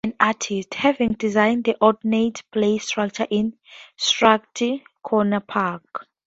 [0.03, 3.55] He is also an artist, having designed the ornate play structure in
[3.99, 6.07] Strathcona Park.